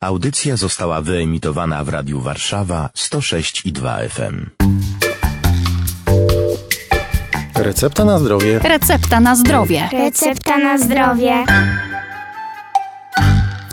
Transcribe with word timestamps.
Audycja 0.00 0.56
została 0.56 1.00
wyemitowana 1.00 1.84
w 1.84 1.88
Radiu 1.88 2.20
Warszawa 2.20 2.90
106 2.94 3.66
i 3.66 3.72
2 3.72 3.98
FM. 4.08 4.46
Recepta 7.54 8.04
na 8.04 8.18
zdrowie. 8.18 8.58
Recepta 8.58 9.20
na 9.20 9.36
zdrowie. 9.36 9.88
Recepta 9.92 10.58
na 10.58 10.78
zdrowie. 10.78 11.44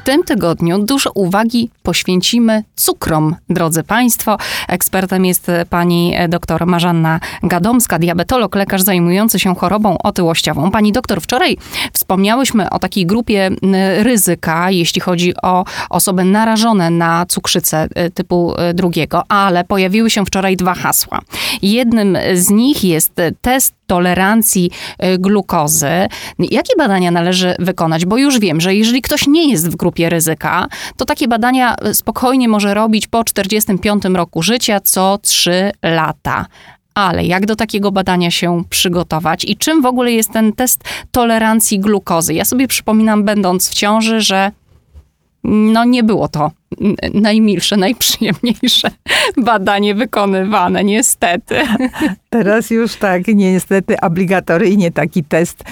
Tym 0.06 0.24
tygodniu 0.24 0.80
dużo 0.80 1.12
uwagi 1.12 1.70
poświęcimy 1.84 2.64
cukrom, 2.76 3.36
drodzy 3.50 3.84
Państwo. 3.84 4.38
Ekspertem 4.68 5.26
jest 5.26 5.52
pani 5.70 6.16
dr 6.30 6.66
Marzanna 6.66 7.20
Gadomska, 7.44 8.00
diabetolog, 8.00 8.56
lekarz 8.56 8.82
zajmujący 8.82 9.40
się 9.40 9.56
chorobą 9.56 9.98
otyłościową. 9.98 10.72
Pani 10.72 10.92
doktor, 10.92 11.22
wczoraj 11.22 11.58
wspomniałyśmy 11.94 12.70
o 12.70 12.80
takiej 12.80 13.06
grupie 13.06 13.50
ryzyka, 13.98 14.72
jeśli 14.72 15.02
chodzi 15.02 15.34
o 15.42 15.66
osoby 15.90 16.24
narażone 16.24 16.90
na 16.90 17.26
cukrzycę 17.26 17.88
y, 18.08 18.12
typu 18.12 18.56
y, 18.70 18.74
drugiego, 18.74 19.24
ale 19.30 19.64
pojawiły 19.64 20.10
się 20.10 20.26
wczoraj 20.26 20.58
dwa 20.58 20.74
hasła. 20.74 21.20
Jednym 21.62 22.18
z 22.34 22.50
nich 22.50 22.84
jest 22.84 23.14
test 23.42 23.74
tolerancji 23.88 24.72
y, 25.04 25.18
glukozy. 25.18 25.90
Jakie 26.40 26.74
badania 26.78 27.12
należy 27.12 27.56
wykonać? 27.60 28.06
Bo 28.06 28.18
już 28.18 28.40
wiem, 28.40 28.62
że 28.62 28.76
jeżeli 28.76 29.02
ktoś 29.02 29.28
nie 29.28 29.52
jest 29.52 29.70
w 29.70 29.76
grupie 29.76 30.10
ryzyka, 30.10 30.68
to 30.98 31.06
takie 31.06 31.28
badania 31.28 31.76
spokojnie 31.94 32.50
może 32.50 32.74
robić 32.74 33.08
po 33.08 33.24
45 33.24 34.04
roku 34.06 34.44
życia 34.44 34.80
co 34.80 35.18
3 35.18 35.72
lata. 35.84 36.46
Ale 36.94 37.26
jak 37.26 37.46
do 37.46 37.56
takiego 37.56 37.92
badania 37.92 38.32
się 38.32 38.64
przygotować 38.70 39.46
i 39.46 39.58
czym 39.58 39.82
w 39.82 39.86
ogóle 39.86 40.12
jest 40.12 40.32
ten 40.32 40.54
test 40.54 40.84
tolerancji 41.12 41.80
glukozy? 41.80 42.34
Ja 42.34 42.46
sobie 42.46 42.68
przypominam, 42.68 43.24
będąc 43.24 43.70
w 43.70 43.74
ciąży, 43.74 44.22
że 44.22 44.52
no 45.44 45.84
nie 45.84 46.04
było 46.04 46.28
to 46.28 46.52
najmilsze, 47.14 47.78
najprzyjemniejsze 47.78 48.92
badanie 49.46 49.96
wykonywane, 49.96 50.84
niestety. 50.84 51.56
Teraz 52.30 52.70
już 52.70 52.96
tak, 52.96 53.28
niestety 53.28 53.96
obligatoryjnie 54.02 54.92
taki 54.92 55.24
test 55.24 55.64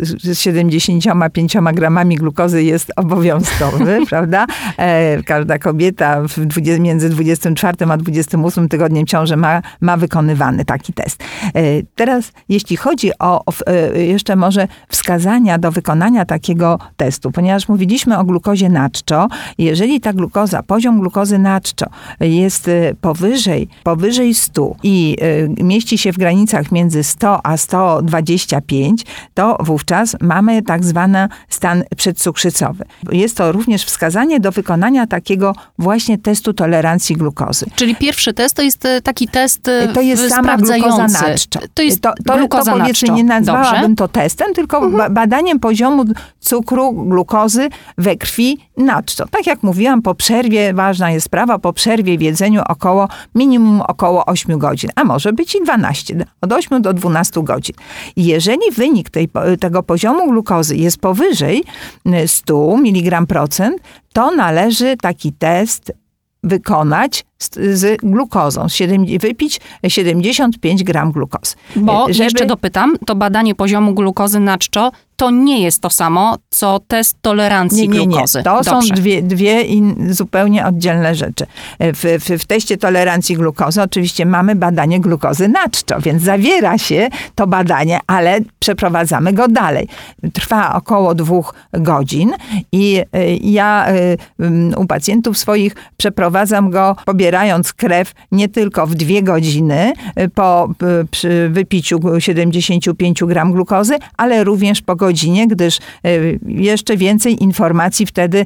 z 0.00 0.38
75 0.38 1.56
gramami 1.74 2.16
glukozy 2.16 2.62
jest 2.62 2.92
obowiązkowy, 2.96 3.98
prawda? 4.10 4.46
E, 4.76 5.22
każda 5.22 5.58
kobieta 5.58 6.22
w 6.22 6.46
20, 6.46 6.82
między 6.82 7.08
24 7.10 7.76
a 7.90 7.96
28 7.96 8.68
tygodniem 8.68 9.06
ciąży 9.06 9.36
ma, 9.36 9.62
ma 9.80 9.96
wykonywany 9.96 10.64
taki 10.64 10.92
test. 10.92 11.24
E, 11.54 11.82
teraz, 11.94 12.32
jeśli 12.48 12.76
chodzi 12.76 13.10
o, 13.18 13.44
o 13.44 13.52
e, 13.66 14.04
jeszcze 14.04 14.36
może 14.36 14.68
wskazania 14.88 15.58
do 15.58 15.72
wykonania 15.72 16.24
takiego 16.24 16.78
testu, 16.96 17.30
ponieważ 17.32 17.68
mówiliśmy 17.68 18.18
o 18.18 18.24
glukozie 18.24 18.68
naczczo, 18.68 19.27
jeżeli 19.58 20.00
ta 20.00 20.12
glukoza, 20.12 20.62
poziom 20.62 21.00
glukozy 21.00 21.38
naczczo 21.38 21.86
jest 22.20 22.70
powyżej, 23.00 23.68
powyżej 23.82 24.34
100 24.34 24.74
i 24.82 25.16
mieści 25.62 25.98
się 25.98 26.12
w 26.12 26.18
granicach 26.18 26.72
między 26.72 27.04
100 27.04 27.46
a 27.46 27.56
125, 27.56 29.02
to 29.34 29.56
wówczas 29.60 30.16
mamy 30.20 30.62
tak 30.62 30.84
zwany 30.84 31.28
stan 31.48 31.84
przedcukrzycowy. 31.96 32.84
Jest 33.12 33.36
to 33.36 33.52
również 33.52 33.84
wskazanie 33.84 34.40
do 34.40 34.52
wykonania 34.52 35.06
takiego 35.06 35.54
właśnie 35.78 36.18
testu 36.18 36.52
tolerancji 36.52 37.16
glukozy. 37.16 37.66
Czyli 37.76 37.96
pierwszy 37.96 38.34
test 38.34 38.54
to 38.56 38.62
jest 38.62 38.82
taki 39.02 39.28
test 39.28 39.70
To 39.94 40.00
jest 40.00 40.28
sama 40.28 40.56
glukoza 40.56 41.06
naczczo. 41.08 41.60
To 41.74 41.82
jest 41.82 42.00
to, 42.00 42.12
to, 42.26 42.36
glukoza 42.36 42.72
to 42.72 42.78
powiedzmy, 42.78 43.10
nie 43.10 43.24
nazwałabym 43.24 43.94
Dobrze. 43.94 43.94
to 43.96 44.08
testem, 44.08 44.54
tylko 44.54 44.90
ba- 44.90 45.10
badaniem 45.10 45.60
poziomu 45.60 46.04
cukru, 46.40 46.92
glukozy 46.92 47.68
we 47.98 48.16
krwi 48.16 48.58
Tak 49.30 49.46
jak 49.46 49.62
mówiłam, 49.62 50.02
po 50.02 50.14
przerwie, 50.14 50.74
ważna 50.74 51.10
jest 51.10 51.26
sprawa, 51.26 51.58
po 51.58 51.72
przerwie 51.72 52.18
w 52.18 52.22
jedzeniu 52.22 52.62
około, 52.68 53.08
minimum 53.34 53.80
około 53.80 54.24
8 54.26 54.58
godzin, 54.58 54.90
a 54.96 55.04
może 55.04 55.32
być 55.32 55.54
i 55.54 55.62
12, 55.62 56.24
od 56.40 56.52
8 56.52 56.82
do 56.82 56.92
12 56.92 57.42
godzin. 57.44 57.74
Jeżeli 58.16 58.70
wynik 58.76 59.10
tej, 59.10 59.28
tego 59.60 59.82
poziomu 59.82 60.30
glukozy 60.30 60.76
jest 60.76 60.98
powyżej 60.98 61.64
100 62.26 62.74
mg 62.76 63.26
procent, 63.26 63.82
to 64.12 64.30
należy 64.30 64.96
taki 64.96 65.32
test 65.32 65.92
wykonać 66.42 67.24
z, 67.38 67.78
z 67.78 68.00
glukozą, 68.00 68.66
wypić 69.20 69.60
75 69.88 70.84
gram 70.84 71.12
glukozy. 71.12 71.54
Bo 71.76 72.06
Żeby- 72.08 72.24
jeszcze 72.24 72.46
dopytam, 72.46 72.96
to 73.06 73.16
badanie 73.16 73.54
poziomu 73.54 73.94
glukozy 73.94 74.40
na 74.40 74.58
czczo 74.58 74.90
to 75.18 75.30
nie 75.30 75.62
jest 75.62 75.80
to 75.80 75.90
samo, 75.90 76.36
co 76.50 76.80
test 76.88 77.16
tolerancji 77.22 77.88
Nie, 77.88 77.88
nie, 77.88 78.06
nie. 78.06 78.06
glukozy. 78.06 78.42
To 78.42 78.64
są 78.64 78.70
Dobrze. 78.72 78.94
dwie, 78.94 79.22
dwie 79.22 79.62
in, 79.62 80.14
zupełnie 80.14 80.66
oddzielne 80.66 81.14
rzeczy. 81.14 81.46
W, 81.80 82.18
w, 82.24 82.42
w 82.42 82.46
teście 82.46 82.76
tolerancji 82.76 83.36
glukozy 83.36 83.82
oczywiście 83.82 84.26
mamy 84.26 84.54
badanie 84.54 85.00
glukozy 85.00 85.48
na 85.48 85.68
czczo, 85.68 86.00
więc 86.00 86.22
zawiera 86.22 86.78
się 86.78 87.08
to 87.34 87.46
badanie, 87.46 88.00
ale 88.06 88.38
przeprowadzamy 88.58 89.32
go 89.32 89.48
dalej. 89.48 89.88
Trwa 90.32 90.74
około 90.74 91.14
dwóch 91.14 91.54
godzin 91.72 92.32
i 92.72 92.98
y, 93.16 93.38
ja 93.42 93.86
ym, 94.40 94.74
u 94.76 94.86
pacjentów 94.86 95.38
swoich 95.38 95.74
przeprowadzam 95.96 96.70
go 96.70 96.96
pobierając 97.04 97.72
krew 97.72 98.12
nie 98.32 98.48
tylko 98.48 98.86
w 98.86 98.94
dwie 98.94 99.22
godziny 99.22 99.92
po 100.34 100.68
przy 101.10 101.48
wypiciu 101.48 102.00
75 102.18 103.24
gram 103.24 103.52
glukozy, 103.52 103.96
ale 104.16 104.44
również 104.44 104.82
po 104.82 104.96
godzinie, 104.96 105.07
gdyż 105.46 105.78
y, 106.06 106.38
jeszcze 106.46 106.96
więcej 106.96 107.42
informacji 107.42 108.06
wtedy 108.06 108.44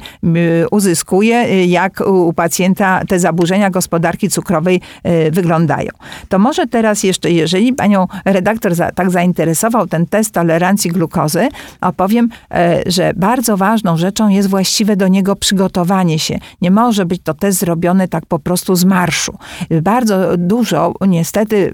uzyskuję, 0.70 1.44
y, 1.44 1.66
jak 1.66 2.00
u 2.06 2.32
pacjenta 2.32 3.00
te 3.08 3.18
zaburzenia 3.18 3.70
gospodarki 3.70 4.28
cukrowej 4.28 4.80
y, 5.26 5.30
wyglądają. 5.30 5.90
To 6.28 6.38
może 6.38 6.66
teraz 6.66 7.02
jeszcze, 7.02 7.30
jeżeli 7.30 7.72
panią 7.72 8.06
redaktor 8.24 8.74
za, 8.74 8.90
tak 8.90 9.10
zainteresował 9.10 9.86
ten 9.86 10.06
test 10.06 10.34
tolerancji 10.34 10.90
glukozy, 10.90 11.48
opowiem, 11.80 12.28
e, 12.50 12.82
że 12.86 13.12
bardzo 13.16 13.56
ważną 13.56 13.96
rzeczą 13.96 14.28
jest 14.28 14.48
właściwe 14.48 14.96
do 14.96 15.08
niego 15.08 15.36
przygotowanie 15.36 16.18
się. 16.18 16.38
Nie 16.60 16.70
może 16.70 17.06
być 17.06 17.22
to 17.24 17.34
test 17.34 17.58
zrobiony 17.58 18.08
tak 18.08 18.26
po 18.26 18.38
prostu 18.38 18.74
z 18.74 18.84
marszu. 18.84 19.38
Bardzo 19.82 20.36
dużo 20.36 20.94
niestety 21.08 21.72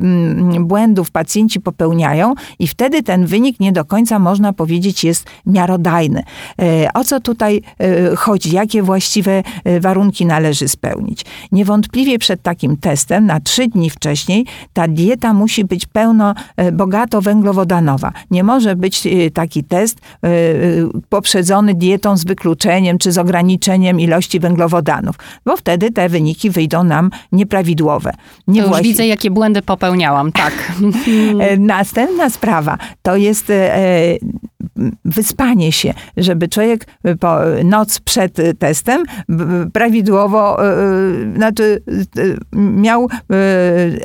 błędów 0.60 1.10
pacjenci 1.10 1.60
popełniają 1.60 2.34
i 2.59 2.66
wtedy 2.66 3.03
ten 3.03 3.26
wynik 3.26 3.60
nie 3.60 3.72
do 3.72 3.84
końca 3.84 4.19
można 4.19 4.53
powiedzieć 4.53 4.78
jest 5.05 5.27
miarodajny. 5.47 6.22
E, 6.62 6.89
O 6.94 7.05
co 7.05 7.21
tutaj 7.21 7.62
e, 7.78 8.16
chodzi? 8.16 8.55
Jakie 8.55 8.83
właściwe 8.83 9.43
e, 9.65 9.81
warunki 9.81 10.27
należy 10.27 10.69
spełnić? 10.69 11.25
Niewątpliwie 11.53 12.19
przed 12.19 12.43
takim 12.43 12.77
testem 12.77 13.27
na 13.27 13.41
trzy 13.41 13.69
dni 13.69 13.91
wcześniej 13.91 14.47
ta 14.72 14.88
dieta 14.88 15.34
musi 15.34 15.65
być 15.65 15.87
pełno, 15.87 16.34
bogato 16.72 17.21
węglowodanowa. 17.22 18.12
Nie 18.31 18.44
może 18.44 18.77
być 18.77 19.09
taki 19.34 19.65
test 19.65 19.99
poprzedzony 21.09 21.75
dietą 21.75 22.17
z 22.17 22.25
wykluczeniem 22.25 22.99
czy 22.99 23.12
z 23.12 23.19
ograniczeniem 23.19 24.00
ilości 24.00 24.41
węglowodanów, 24.41 25.17
bo 25.44 25.56
wtedy 25.56 25.91
te 25.91 26.09
wyniki 26.09 26.50
wyjdą 26.50 26.84
nam 26.84 27.11
nieprawidłowe. 27.33 28.12
To 28.47 28.53
już 28.53 28.83
widzę, 28.83 29.06
jakie 29.06 29.31
błędy 29.31 29.62
popełniałam, 29.62 30.33
tak. 30.33 30.72
Następna 31.59 32.31
sprawa 32.31 32.78
to 33.03 33.17
jest 33.17 33.53
wyspanie 35.05 35.73
się, 35.73 35.95
żeby 36.17 36.49
człowiek 36.49 36.87
po 37.21 37.39
noc 37.65 38.01
przed 38.01 38.37
testem 38.59 39.05
b- 39.29 39.71
prawidłowo, 39.73 40.67
e, 40.67 40.77
znaczy 41.37 41.83
miał 42.53 43.09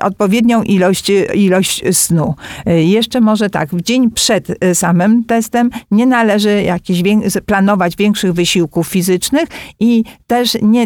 odpowiednią 0.02 0.63
ilość, 0.63 1.12
ilość 1.34 1.84
snu. 1.92 2.36
Jeszcze 2.66 3.22
może 3.22 3.50
tak, 3.50 3.69
w 3.69 3.81
dzień 3.81 4.12
przed 4.12 4.47
samym 4.74 5.24
testem 5.24 5.69
nie 5.92 6.06
należy 6.06 6.63
jakiś 6.63 7.03
planować 7.46 7.96
większych 7.96 8.34
wysiłków 8.34 8.88
fizycznych 8.88 9.50
i 9.80 10.03
też 10.28 10.58
nie, 10.62 10.86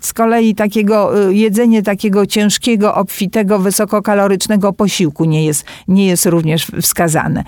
z 0.00 0.12
kolei 0.12 0.54
takiego 0.54 1.10
jedzenie 1.30 1.82
takiego 1.82 2.26
ciężkiego, 2.26 2.94
obfitego, 2.94 3.58
wysokokalorycznego 3.58 4.72
posiłku 4.72 5.24
nie 5.24 5.44
jest, 5.46 5.64
nie 5.88 6.06
jest 6.06 6.26
również 6.26 6.66
wskazane. 6.82 7.44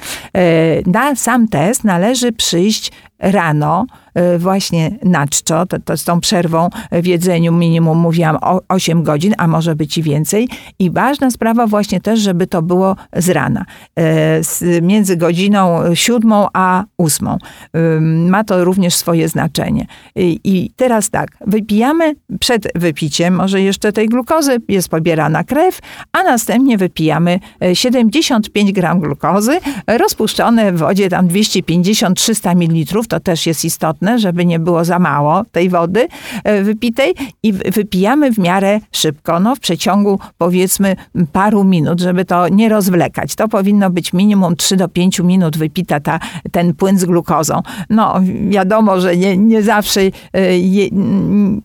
Na 0.86 1.14
sam 1.14 1.45
test 1.48 1.84
należy 1.84 2.32
przyjść 2.32 2.92
rano, 3.18 3.86
e, 4.14 4.38
właśnie 4.38 4.90
na 5.02 5.26
czczo, 5.26 5.66
to, 5.66 5.78
to 5.78 5.96
z 5.96 6.04
tą 6.04 6.20
przerwą 6.20 6.68
w 6.92 7.06
jedzeniu 7.06 7.52
minimum 7.52 7.98
mówiłam 7.98 8.36
o 8.40 8.60
8 8.68 9.02
godzin, 9.02 9.34
a 9.38 9.46
może 9.46 9.76
być 9.76 9.98
i 9.98 10.02
więcej. 10.02 10.48
I 10.78 10.90
ważna 10.90 11.30
sprawa 11.30 11.66
właśnie 11.66 12.00
też, 12.00 12.20
żeby 12.20 12.46
to 12.46 12.62
było 12.62 12.96
z 13.16 13.28
rana, 13.28 13.64
e, 13.98 14.82
między 14.82 15.16
godziną 15.16 15.94
siódmą 15.94 16.46
a 16.52 16.84
ósmą. 16.98 17.38
Ym, 17.76 18.28
Ma 18.30 18.44
to 18.44 18.64
również 18.64 18.94
swoje 18.94 19.28
znaczenie. 19.28 19.86
I, 20.16 20.70
teraz 20.76 21.10
tak, 21.10 21.28
wypijamy 21.46 22.14
przed 22.40 22.68
wypiciem, 22.74 23.34
może 23.34 23.62
jeszcze 23.62 23.92
tej 23.92 24.08
glukozy, 24.08 24.56
jest 24.68 24.88
pobierana 24.88 25.44
krew, 25.44 25.78
a 26.12 26.22
następnie 26.22 26.78
wypijamy 26.78 27.40
e, 27.62 27.76
75 27.76 28.72
gram 28.72 29.00
glukozy, 29.00 29.58
rozpuszczone 29.86 30.72
w 30.72 30.78
wodzie 30.78 31.08
tam 31.08 31.28
250-300 31.28 32.56
ml, 32.56 33.05
litrów. 33.06 33.16
To 33.16 33.20
też 33.20 33.46
jest 33.46 33.64
istotne, 33.64 34.18
żeby 34.18 34.46
nie 34.46 34.58
było 34.58 34.84
za 34.84 34.98
mało 34.98 35.44
tej 35.52 35.68
wody 35.68 36.08
e, 36.44 36.62
wypitej 36.62 37.14
i 37.42 37.52
wy- 37.52 37.70
wypijamy 37.70 38.32
w 38.32 38.38
miarę 38.38 38.80
szybko, 38.92 39.40
no 39.40 39.54
w 39.56 39.60
przeciągu 39.60 40.18
powiedzmy 40.38 40.96
paru 41.32 41.64
minut, 41.64 42.00
żeby 42.00 42.24
to 42.24 42.48
nie 42.48 42.68
rozwlekać. 42.68 43.34
To 43.34 43.48
powinno 43.48 43.90
być 43.90 44.12
minimum 44.12 44.56
3 44.56 44.76
do 44.76 44.88
5 44.88 45.20
minut 45.20 45.56
wypita 45.58 46.00
ta, 46.00 46.18
ten 46.52 46.74
płyn 46.74 46.98
z 46.98 47.04
glukozą. 47.04 47.62
No 47.90 48.20
wiadomo, 48.48 49.00
że 49.00 49.16
nie, 49.16 49.36
nie 49.36 49.62
zawsze 49.62 50.00
e, 50.32 50.58
je, 50.58 50.88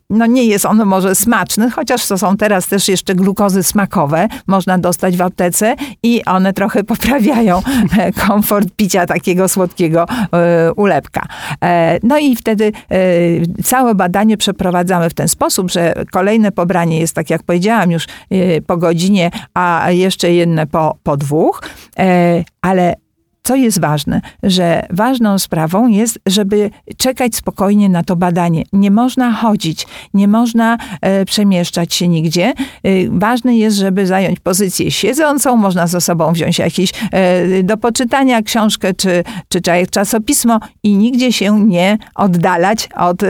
no 0.10 0.26
nie 0.26 0.44
jest 0.46 0.66
on 0.66 0.86
może 0.86 1.16
smaczny, 1.16 1.72
chociaż 1.72 2.08
to 2.08 2.18
są 2.18 2.38
teraz 2.38 2.68
też 2.68 2.88
jeszcze 2.88 3.16
glukozy 3.16 3.64
smakowe, 3.64 4.28
można 4.48 4.78
dostać 4.78 5.18
w 5.18 5.22
aptece 5.22 5.76
i 6.04 6.26
one 6.26 6.54
trochę 6.54 6.84
poprawiają 6.92 7.62
e, 7.98 8.12
komfort 8.12 8.68
picia 8.76 9.06
takiego 9.06 9.48
słodkiego 9.48 10.06
ulepka. 10.76 11.28
E, 11.64 12.00
No 12.04 12.18
i 12.18 12.36
wtedy 12.36 12.72
e, 12.92 12.98
całe 13.64 13.96
badanie 13.96 14.38
przeprowadzamy 14.38 15.10
w 15.10 15.14
ten 15.14 15.28
sposób, 15.28 15.72
że 15.72 15.94
kolejne 16.12 16.52
pobranie 16.52 17.00
jest, 17.00 17.16
tak 17.16 17.30
jak 17.30 17.44
powiedziałam, 17.44 17.92
już 17.92 18.06
e, 18.32 18.62
po 18.62 18.78
godzinie, 18.78 19.32
a 19.54 19.92
jeszcze 19.92 20.32
jedne 20.32 20.68
po, 20.68 20.98
po 21.04 21.18
dwóch, 21.18 21.62
ale 22.62 22.96
co 23.44 23.56
jest 23.56 23.82
ważne, 23.82 24.22
że 24.44 24.86
ważną 24.90 25.40
sprawą 25.40 25.88
jest, 25.88 26.20
żeby 26.26 26.70
czekać 26.98 27.36
spokojnie 27.36 27.90
na 27.90 28.04
to 28.04 28.16
badanie. 28.16 28.64
Nie 28.74 28.92
można 28.92 29.32
chodzić, 29.32 29.88
nie 30.14 30.28
można 30.28 30.78
e, 31.02 31.26
przemieszczać 31.26 31.94
się 31.94 32.08
nigdzie. 32.08 32.54
E, 32.84 32.90
ważne 33.10 33.56
jest, 33.58 33.78
żeby 33.78 34.08
zająć 34.08 34.40
pozycję 34.40 34.92
siedzącą, 34.92 35.56
można 35.56 35.88
ze 35.88 36.02
sobą 36.02 36.34
wziąć 36.34 36.60
jakieś 36.60 36.92
e, 37.12 37.64
do 37.64 37.78
poczytania 37.78 38.42
książkę 38.42 38.94
czy, 38.94 39.24
czy 39.50 39.60
cza- 39.62 39.90
czasopismo 39.90 40.60
i 40.84 40.98
nigdzie 40.98 41.34
się 41.34 41.60
nie 41.66 41.98
oddalać 42.16 42.90
od 42.96 43.24
e, 43.24 43.28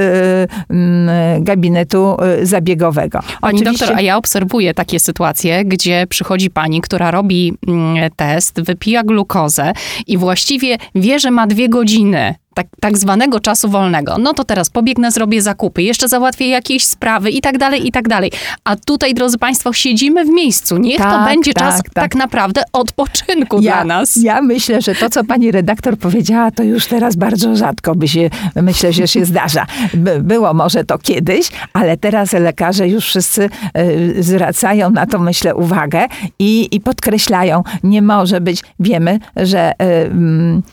mm, 0.70 1.44
gabinetu 1.44 2.18
e, 2.22 2.46
zabiegowego. 2.46 3.20
Pani 3.42 3.56
Oczywiście- 3.62 3.86
doktor, 3.86 3.98
a 3.98 4.02
ja 4.02 4.18
obserwuję 4.18 4.74
takie 4.74 5.00
sytuacje, 5.00 5.66
gdzie 5.66 6.06
przychodzi 6.10 6.50
pani, 6.50 6.82
która 6.82 7.12
robi 7.12 7.54
mm, 7.68 8.12
test, 8.16 8.62
wypija 8.62 9.04
glukozę 9.04 9.74
i 10.08 10.18
właściwie 10.18 10.78
wie, 10.96 11.20
że 11.20 11.32
ma 11.32 11.48
dwie 11.48 11.70
godziny. 11.70 12.36
Tak, 12.54 12.68
tak 12.80 12.98
zwanego 12.98 13.40
czasu 13.40 13.70
wolnego. 13.70 14.18
No 14.18 14.34
to 14.34 14.44
teraz 14.44 14.70
pobiegnę, 14.70 15.12
zrobię 15.12 15.42
zakupy, 15.42 15.84
jeszcze 15.84 16.08
załatwię 16.08 16.48
jakieś 16.48 16.86
sprawy 16.86 17.30
i 17.30 17.42
tak 17.42 17.58
dalej, 17.58 17.88
i 17.88 17.92
tak 17.92 18.08
dalej. 18.08 18.32
A 18.64 18.76
tutaj, 18.76 19.14
drodzy 19.14 19.38
Państwo, 19.38 19.74
siedzimy 19.74 20.26
w 20.26 20.30
miejscu. 20.30 20.78
Niech 20.78 20.98
to 20.98 21.04
Tak, 21.04 21.26
będzie 21.26 21.54
tak, 21.54 21.64
czas 21.64 21.84
tak. 21.84 21.94
tak 21.94 22.16
naprawdę 22.16 22.62
odpoczynku 22.74 23.62
dla 23.62 23.84
nas. 23.84 24.16
Ja 24.16 24.42
myślę, 24.42 24.82
że 24.82 24.96
to, 24.96 25.10
co 25.10 25.24
pani 25.24 25.52
redaktor 25.52 25.98
powiedziała, 25.98 26.52
to 26.52 26.64
już 26.64 26.88
teraz 26.88 27.16
bardzo 27.16 27.56
rzadko 27.56 27.96
by 27.96 28.08
się, 28.08 28.30
myślę, 28.56 28.94
że 28.94 29.08
się 29.08 29.26
zdarza. 29.26 29.66
By, 29.94 30.22
było 30.22 30.54
może 30.54 30.84
to 30.84 30.98
kiedyś, 30.98 31.50
ale 31.74 31.98
teraz 31.98 32.34
lekarze 32.34 32.88
już 32.88 33.06
wszyscy 33.06 33.50
e, 33.74 34.24
zwracają 34.24 34.90
na 34.90 35.06
to, 35.06 35.20
myślę, 35.20 35.56
uwagę 35.56 36.06
i, 36.40 36.68
i 36.72 36.80
podkreślają, 36.82 37.64
nie 37.84 38.02
może 38.02 38.42
być, 38.42 38.64
wiemy, 38.80 39.20
że 39.36 39.60
e, 39.60 40.06
mm, 40.06 40.64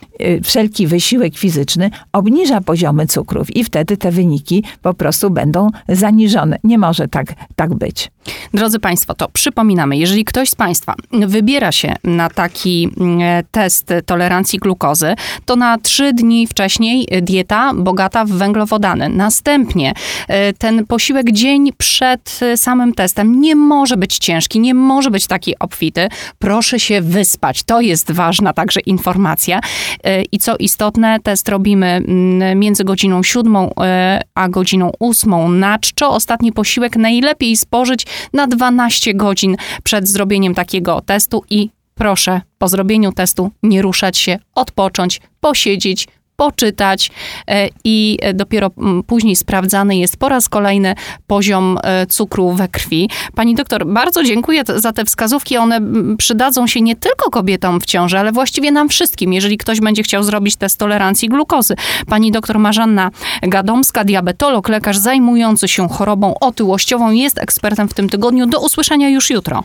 wszelki 0.45 0.87
wysiłek 0.87 1.39
fizyczny 1.39 1.91
obniża 2.13 2.61
poziomy 2.61 3.07
cukrów 3.07 3.57
i 3.57 3.65
wtedy 3.65 3.97
te 3.97 4.11
wyniki 4.11 4.65
po 4.83 4.95
prostu 4.95 5.31
będą 5.31 5.71
zaniżone. 5.89 6.59
Nie 6.65 6.79
może 6.79 7.09
tak, 7.09 7.27
tak 7.57 7.75
być. 7.75 8.11
Drodzy 8.55 8.79
Państwo, 8.79 9.15
to 9.15 9.29
przypominamy, 9.29 9.97
jeżeli 9.97 10.25
ktoś 10.25 10.51
z 10.51 10.55
Państwa 10.55 10.95
wybiera 11.13 11.73
się 11.73 11.95
na 12.05 12.31
taki 12.31 12.89
mm, 13.01 13.45
test 13.51 13.93
tolerancji 14.07 14.59
glukozy, 14.59 15.15
to 15.45 15.57
na 15.57 15.79
trzy 15.79 16.13
dni 16.13 16.47
wcześniej 16.47 17.09
dieta 17.23 17.73
bogata 17.75 18.25
w 18.25 18.31
węglowodany. 18.31 19.09
Następnie 19.09 19.93
e, 20.29 20.53
ten 20.53 20.87
posiłek 20.87 21.33
dzień 21.33 21.73
przed 21.79 22.41
e, 22.43 22.57
samym 22.57 22.95
testem 22.95 23.41
nie 23.41 23.57
może 23.57 23.97
być 23.97 24.19
ciężki, 24.19 24.61
nie 24.61 24.75
może 24.75 25.11
być 25.11 25.27
taki 25.27 25.59
obfity. 25.59 26.09
Proszę 26.39 26.81
się 26.81 27.01
wyspać. 27.01 27.63
To 27.63 27.81
jest 27.81 28.13
ważna 28.13 28.53
także 28.53 28.81
informacja. 28.81 29.61
E, 30.09 30.23
I 30.33 30.39
co 30.39 30.57
istotne, 30.57 31.21
test 31.21 31.49
robimy 31.49 31.87
mm, 31.87 32.59
między 32.59 32.85
godziną 32.85 33.23
siódmą 33.23 33.71
e, 33.81 34.21
a 34.35 34.49
godziną 34.49 34.91
ósmą 34.99 35.49
na 35.49 35.79
czczo. 35.79 36.11
Ostatni 36.11 36.53
posiłek 36.53 36.97
najlepiej 36.97 37.57
spożyć 37.57 38.07
na 38.33 38.47
12 38.47 39.15
godzin 39.15 39.57
przed 39.83 40.09
zrobieniem 40.09 40.55
takiego 40.55 41.01
testu 41.01 41.45
i 41.51 41.71
proszę 41.95 42.41
po 42.59 42.69
zrobieniu 42.69 43.13
testu 43.13 43.51
nie 43.63 43.83
ruszać 43.83 44.19
się, 44.19 44.39
odpocząć, 44.55 45.21
posiedzieć, 45.41 46.09
poczytać 46.41 47.11
e, 47.49 47.69
i 47.85 48.19
e, 48.23 48.35
dopiero 48.35 48.71
mm, 48.79 49.03
później 49.03 49.37
sprawdzany 49.37 49.97
jest 49.97 50.17
po 50.17 50.29
raz 50.29 50.49
kolejny 50.49 50.95
poziom 51.27 51.79
e, 51.83 52.07
cukru 52.07 52.53
we 52.53 52.69
krwi. 52.69 53.11
Pani 53.35 53.55
doktor, 53.55 53.87
bardzo 53.87 54.25
dziękuję 54.25 54.63
za 54.77 54.93
te 54.93 55.05
wskazówki. 55.05 55.57
One 55.57 55.81
przydadzą 56.19 56.67
się 56.67 56.81
nie 56.81 56.97
tylko 56.97 57.31
kobietom 57.31 57.81
w 57.81 57.87
ciąży, 57.87 58.19
ale 58.19 58.33
właściwie 58.33 58.73
nam 58.73 58.89
wszystkim, 58.89 59.33
jeżeli 59.33 59.59
ktoś 59.59 59.81
będzie 59.81 60.03
chciał 60.03 60.23
zrobić 60.23 60.57
test 60.57 60.79
tolerancji 60.79 61.29
glukozy. 61.29 61.75
Pani 62.07 62.33
doktor 62.33 62.59
Marzanna 62.59 63.11
Gadomska, 63.43 64.05
diabetolog, 64.05 64.69
lekarz 64.69 64.99
zajmujący 64.99 65.69
się 65.69 65.89
chorobą 65.89 66.35
otyłościową, 66.41 67.11
jest 67.11 67.39
ekspertem 67.39 67.89
w 67.89 67.95
tym 67.95 68.09
tygodniu. 68.09 68.47
Do 68.47 68.61
usłyszenia 68.61 69.09
już 69.09 69.31
jutro. 69.31 69.65